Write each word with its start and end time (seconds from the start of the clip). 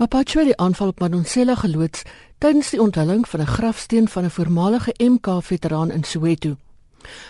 Mapacho 0.00 0.38
het 0.38 0.46
die 0.48 0.56
aanval 0.56 0.94
op 0.94 1.00
Madonsela 1.00 1.54
geloods 1.60 2.02
tydens 2.40 2.70
die 2.72 2.80
onthulling 2.80 3.26
van 3.28 3.40
'n 3.40 3.46
grafsteen 3.46 4.08
van 4.08 4.24
'n 4.24 4.30
voormalige 4.30 4.94
MK-veteraan 4.96 5.90
in 5.90 6.04
Soweto. 6.04 6.56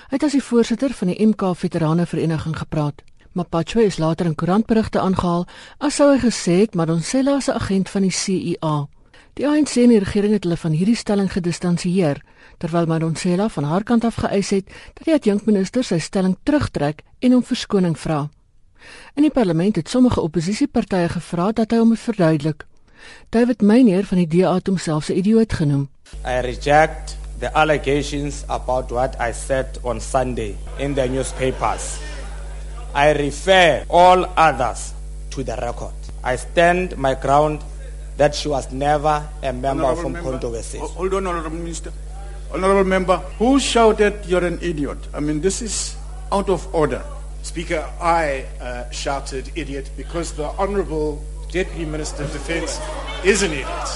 Hy 0.08 0.14
het 0.14 0.22
as 0.22 0.32
die 0.32 0.42
voorsitter 0.42 0.90
van 0.90 1.08
die 1.08 1.26
MK-veterane 1.26 2.06
vereniging 2.06 2.58
gepraat. 2.58 3.02
Mapacho 3.32 3.80
is 3.80 3.98
later 3.98 4.26
in 4.26 4.34
koerantberigte 4.34 5.00
aangehaal 5.00 5.46
as 5.78 5.94
sou 5.94 6.12
hy 6.12 6.18
gesê 6.18 6.60
het 6.60 6.74
Madonsela 6.74 7.36
is 7.36 7.48
'n 7.48 7.52
agent 7.52 7.90
van 7.90 8.02
die 8.02 8.10
CIA. 8.10 8.88
Die 9.32 9.48
ANC 9.48 9.76
en 9.76 9.88
die 9.88 9.98
regering 9.98 10.32
het 10.32 10.44
hulle 10.44 10.56
van 10.56 10.72
hierdie 10.72 10.96
stelling 10.96 11.32
gedistansieer, 11.32 12.22
terwyl 12.58 12.86
Madonsela 12.86 13.48
van 13.48 13.64
haar 13.64 13.82
kant 13.82 14.04
af 14.04 14.14
geëis 14.14 14.50
het 14.50 14.66
dat 14.94 15.04
die 15.04 15.14
adjunkminister 15.14 15.84
sy 15.84 15.98
stelling 15.98 16.36
terugtrek 16.42 17.02
en 17.18 17.32
hom 17.32 17.44
verskoning 17.44 17.98
vra. 17.98 18.28
In 19.14 19.22
die 19.22 19.30
parlement 19.30 19.76
het 19.76 19.88
sommige 19.88 20.20
oppositiepartye 20.20 21.08
gevra 21.08 21.52
dat 21.52 21.70
hy 21.70 21.78
hom 21.78 21.96
verduidelik. 21.96 22.66
David 23.28 23.62
Meyer 23.62 24.04
van 24.04 24.18
die 24.22 24.28
DA 24.28 24.54
het 24.54 24.66
homself 24.66 25.08
'n 25.08 25.16
idioot 25.16 25.52
genoem. 25.52 25.88
I 26.26 26.40
reject 26.40 27.16
the 27.38 27.52
allegations 27.52 28.44
about 28.46 28.90
what 28.90 29.16
I 29.20 29.32
said 29.32 29.78
on 29.82 30.00
Sunday 30.00 30.56
in 30.76 30.94
the 30.94 31.08
newspapers. 31.08 31.98
I 32.94 33.12
refer 33.12 33.84
all 33.88 34.26
others 34.36 34.92
to 35.28 35.42
the 35.42 35.54
record. 35.54 35.94
I 36.24 36.36
stand 36.36 36.96
my 36.96 37.14
ground 37.14 37.60
that 38.16 38.34
she 38.34 38.48
was 38.48 38.70
never 38.70 39.22
a 39.42 39.52
member 39.52 39.86
of 39.86 40.04
Umkhonto 40.04 40.50
Wesizwe. 40.50 40.88
Hold 40.96 41.14
on, 41.14 41.26
Honorable 41.26 41.58
Minister. 41.58 41.92
Honorable 42.52 42.84
Member, 42.84 43.16
who 43.38 43.58
shouted 43.58 44.14
you're 44.26 44.44
an 44.44 44.58
idiot? 44.60 44.98
I 45.14 45.20
mean, 45.20 45.40
this 45.40 45.62
is 45.62 45.96
out 46.32 46.48
of 46.48 46.66
order. 46.74 47.02
Speaker, 47.42 47.82
I 48.00 48.44
uh, 48.60 48.90
shouted 48.90 49.50
idiot 49.56 49.90
because 49.96 50.32
the 50.32 50.48
Honourable 50.58 51.24
Deputy 51.50 51.84
Minister 51.84 52.24
of 52.24 52.32
Defence 52.32 52.78
is 53.24 53.42
an 53.42 53.52
idiot 53.52 53.88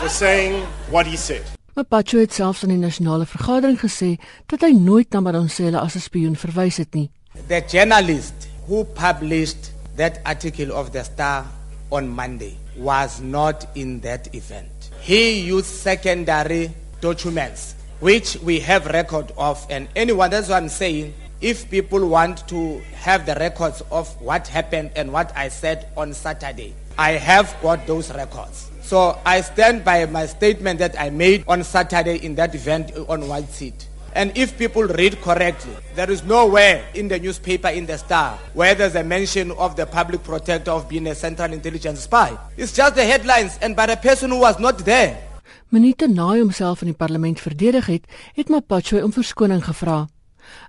for 0.00 0.08
saying 0.08 0.62
what 0.90 1.06
he 1.06 1.16
said. 1.16 1.44
Mapacho 1.76 2.18
het 2.18 2.34
selfs 2.34 2.64
aan 2.66 2.72
die 2.74 2.80
nasionale 2.82 3.26
vergadering 3.30 3.78
gesê 3.78 4.16
dat 4.50 4.64
hy 4.66 4.72
nooit 4.74 5.12
na 5.14 5.20
Madonsela 5.22 5.78
as 5.86 5.94
'n 5.94 6.02
spioen 6.02 6.36
verwys 6.36 6.76
het 6.82 6.94
nie. 6.94 7.10
The 7.46 7.62
journalist 7.62 8.48
who 8.66 8.84
published 8.84 9.70
that 9.96 10.18
article 10.24 10.74
of 10.74 10.90
the 10.90 11.04
Star 11.04 11.46
on 11.90 12.08
Monday 12.08 12.56
was 12.76 13.20
not 13.20 13.66
in 13.74 14.00
that 14.00 14.34
event. 14.34 14.90
He 15.00 15.38
used 15.46 15.70
secondary 15.70 16.70
documents 17.00 17.74
which 18.00 18.36
we 18.42 18.60
have 18.60 18.86
record 18.86 19.30
of 19.36 19.66
and 19.70 19.88
anyone 19.94 20.30
that's 20.30 20.48
what 20.48 20.62
I'm 20.62 20.68
saying 20.68 21.14
if 21.40 21.70
people 21.70 22.08
want 22.08 22.46
to 22.48 22.80
have 22.94 23.24
the 23.26 23.34
records 23.36 23.82
of 23.90 24.08
what 24.20 24.48
happened 24.48 24.90
and 24.96 25.12
what 25.12 25.30
I 25.36 25.48
said 25.48 25.88
on 25.96 26.12
Saturday, 26.12 26.74
I 26.98 27.12
have 27.12 27.54
got 27.62 27.86
those 27.86 28.12
records. 28.12 28.70
So 28.82 29.20
I 29.24 29.42
stand 29.42 29.84
by 29.84 30.06
my 30.06 30.26
statement 30.26 30.78
that 30.80 30.98
I 30.98 31.10
made 31.10 31.44
on 31.46 31.62
Saturday 31.62 32.16
in 32.24 32.34
that 32.36 32.54
event 32.54 32.90
on 33.08 33.28
White 33.28 33.50
Seat. 33.50 33.86
And 34.14 34.36
if 34.36 34.58
people 34.58 34.82
read 34.82 35.20
correctly, 35.20 35.76
there 35.94 36.10
is 36.10 36.24
nowhere 36.24 36.84
in 36.94 37.06
the 37.06 37.20
newspaper 37.20 37.68
in 37.68 37.86
the 37.86 37.98
Star 37.98 38.38
where 38.54 38.74
there's 38.74 38.96
a 38.96 39.04
mention 39.04 39.52
of 39.52 39.76
the 39.76 39.86
public 39.86 40.24
protector 40.24 40.72
of 40.72 40.88
being 40.88 41.06
a 41.06 41.14
central 41.14 41.52
intelligence 41.52 42.00
spy. 42.00 42.36
It's 42.56 42.72
just 42.72 42.96
the 42.96 43.04
headlines 43.04 43.58
and 43.62 43.76
by 43.76 43.86
the 43.86 43.96
person 43.96 44.30
who 44.30 44.40
was 44.40 44.58
not 44.58 44.78
there. 44.78 45.22
Minute 45.70 46.08
na 46.08 46.32
hy 46.32 46.40
homself 46.40 46.80
in 46.80 46.88
die 46.88 46.96
parlement 46.96 47.40
verdedig 47.40 47.86
het, 47.86 48.06
het 48.34 48.48
Mapacho 48.48 49.04
om 49.04 49.12
verskoning 49.12 49.60
gevra. 49.62 50.06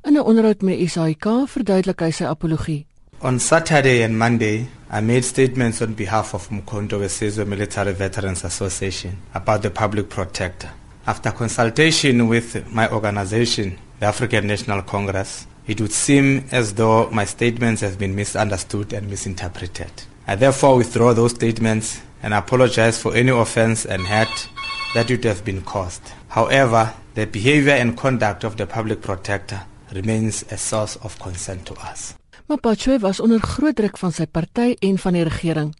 In 0.03 0.13
'n 0.13 0.23
onderhoud 0.23 0.61
met 0.61 0.89
SAK 0.89 1.25
verduidelik 1.47 1.99
hy 1.99 2.11
sy 2.11 2.23
apologie. 2.23 2.85
On 3.21 3.39
Saturday 3.39 4.03
and 4.03 4.17
Monday, 4.17 4.67
I 4.91 5.01
made 5.01 5.23
statements 5.23 5.81
on 5.81 5.93
behalf 5.93 6.33
of 6.33 6.49
Mkhonto 6.49 6.99
Wesizwe 6.99 7.45
Military 7.45 7.91
Veterans 7.93 8.43
Association 8.43 9.17
about 9.33 9.61
the 9.61 9.69
public 9.69 10.07
protector. 10.09 10.69
After 11.05 11.31
consultation 11.31 12.27
with 12.27 12.63
my 12.71 12.87
organization, 12.89 13.77
the 13.99 14.05
African 14.05 14.47
National 14.47 14.81
Congress, 14.83 15.47
it 15.67 15.81
would 15.81 15.91
seem 15.91 16.45
as 16.51 16.73
though 16.73 17.09
my 17.11 17.25
statements 17.25 17.81
have 17.81 17.97
been 17.99 18.15
misunderstood 18.15 18.93
and 18.93 19.09
misinterpreted. 19.09 19.91
I 20.25 20.35
therefore 20.35 20.77
withdraw 20.77 21.13
those 21.13 21.31
statements 21.31 22.01
and 22.23 22.33
apologize 22.33 22.97
for 23.01 23.13
any 23.15 23.31
offense 23.31 23.85
and 23.85 24.07
hurt 24.07 24.47
that 24.93 25.09
would 25.09 25.23
have 25.25 25.43
been 25.43 25.61
caused. 25.61 26.01
However, 26.29 26.93
the 27.15 27.25
behavior 27.25 27.73
and 27.73 27.97
conduct 27.97 28.43
of 28.43 28.55
the 28.55 28.65
public 28.65 29.01
protector 29.01 29.61
remains 29.91 30.43
a 30.51 30.57
source 30.57 30.97
of 31.01 31.17
concern 31.17 31.63
to 31.63 31.73
us. 31.91 32.13
Mapacho 32.47 32.99
was 32.99 33.19
onder 33.19 33.39
groot 33.39 33.75
druk 33.75 33.97
van 33.97 34.11
sy 34.11 34.25
party 34.25 34.75
en 34.79 34.97
van 34.97 35.13
die 35.13 35.23
regering. 35.23 35.75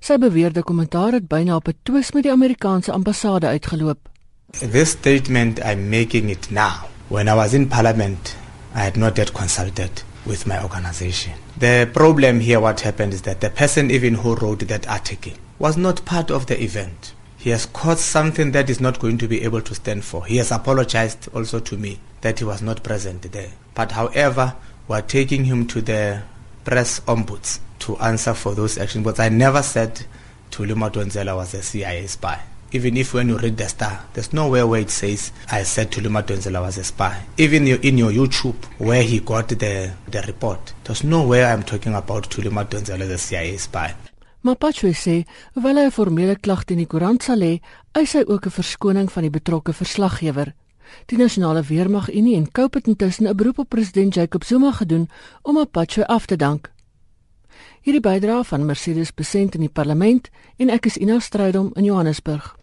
Sy 0.00 0.18
beweerde 0.20 0.62
kommentaar 0.62 1.12
het 1.16 1.28
byna 1.28 1.56
op 1.56 1.68
'n 1.68 1.78
twis 1.82 2.12
met 2.12 2.22
die 2.22 2.32
Amerikaanse 2.32 2.92
ambassade 2.92 3.46
uitgeloop. 3.46 4.08
This 4.50 4.90
statement 4.90 5.58
I'm 5.58 5.88
making 5.88 6.30
it 6.30 6.50
now. 6.50 6.90
When 7.08 7.28
I 7.28 7.34
was 7.34 7.52
in 7.52 7.68
parliament, 7.68 8.36
I 8.74 8.78
had 8.78 8.96
not 8.96 9.16
yet 9.16 9.32
consulted 9.32 10.04
with 10.22 10.46
my 10.46 10.62
organization. 10.62 11.32
The 11.58 11.88
problem 11.92 12.40
here 12.40 12.60
what 12.60 12.80
happened 12.80 13.12
is 13.12 13.20
that 13.20 13.40
the 13.40 13.50
person 13.50 13.90
even 13.90 14.14
who 14.14 14.34
wrote 14.34 14.66
that 14.66 14.86
article 14.86 15.32
was 15.58 15.76
not 15.76 16.04
part 16.04 16.30
of 16.30 16.46
the 16.46 16.62
event. 16.62 17.14
He 17.40 17.48
has 17.50 17.64
caused 17.64 18.00
something 18.00 18.52
that 18.52 18.68
is 18.68 18.82
not 18.82 18.98
going 18.98 19.16
to 19.16 19.26
be 19.26 19.42
able 19.44 19.62
to 19.62 19.74
stand 19.74 20.04
for. 20.04 20.26
He 20.26 20.36
has 20.36 20.50
apologized 20.52 21.26
also 21.34 21.58
to 21.58 21.76
me 21.78 21.98
that 22.20 22.38
he 22.38 22.44
was 22.44 22.60
not 22.60 22.82
present 22.82 23.22
there. 23.32 23.52
But 23.74 23.92
however, 23.92 24.54
we 24.86 24.96
are 24.96 25.02
taking 25.02 25.46
him 25.46 25.66
to 25.68 25.80
the 25.80 26.22
press 26.66 27.00
ombuds 27.00 27.60
to 27.78 27.96
answer 27.96 28.34
for 28.34 28.54
those 28.54 28.76
actions. 28.76 29.04
But 29.04 29.18
I 29.20 29.30
never 29.30 29.62
said 29.62 30.04
Tulima 30.50 30.92
Donzela 30.92 31.34
was 31.34 31.54
a 31.54 31.62
CIA 31.62 32.06
spy. 32.08 32.42
Even 32.72 32.98
if 32.98 33.14
when 33.14 33.30
you 33.30 33.38
read 33.38 33.56
the 33.56 33.68
star, 33.70 34.04
there's 34.12 34.34
nowhere 34.34 34.66
where 34.66 34.82
it 34.82 34.90
says 34.90 35.32
I 35.50 35.62
said 35.62 35.90
Tulima 35.90 36.22
Donzela 36.22 36.60
was 36.60 36.76
a 36.76 36.84
spy. 36.84 37.22
Even 37.38 37.66
in 37.66 37.96
your 37.96 38.10
YouTube, 38.10 38.62
where 38.76 39.02
he 39.02 39.18
got 39.18 39.48
the, 39.48 39.94
the 40.06 40.22
report, 40.26 40.74
there's 40.84 41.02
nowhere 41.04 41.46
I'm 41.46 41.62
talking 41.62 41.94
about 41.94 42.28
Tulima 42.28 42.66
Donzela 42.66 43.00
as 43.00 43.10
a 43.10 43.18
CIA 43.18 43.56
spy. 43.56 43.94
Mapacho 44.42 44.88
sê, 44.96 45.26
hoewel 45.54 45.76
hy 45.76 45.86
'n 45.86 45.90
formele 45.92 46.36
klag 46.36 46.64
teen 46.64 46.80
die 46.80 46.86
koerant 46.86 47.22
sal 47.22 47.40
hê, 47.44 47.60
eis 47.92 48.12
hy 48.16 48.22
ook 48.24 48.46
'n 48.46 48.56
verskoning 48.58 49.12
van 49.12 49.22
die 49.22 49.36
betrokke 49.38 49.72
verslaggewer. 49.72 50.54
Die 51.06 51.18
nasionale 51.18 51.62
weermag 51.62 52.08
Unie 52.08 52.36
en 52.36 52.50
Cope 52.50 52.78
het 52.78 52.86
intussen 52.86 53.28
'n 53.28 53.36
beroep 53.36 53.58
op 53.58 53.68
president 53.68 54.14
Jacob 54.14 54.44
Zuma 54.44 54.72
gedoen 54.72 55.08
om 55.42 55.58
Apache 55.58 56.06
af 56.06 56.26
te 56.26 56.36
dank. 56.36 56.72
Hierdie 57.82 58.00
bydrae 58.00 58.44
van 58.44 58.66
Mercedes 58.66 59.14
Besent 59.14 59.54
in 59.54 59.60
die 59.60 59.68
parlement 59.72 60.30
en 60.56 60.68
ek 60.68 60.86
is 60.86 60.96
Ina 60.96 61.18
Strydom 61.18 61.70
in 61.74 61.84
Johannesburg. 61.84 62.59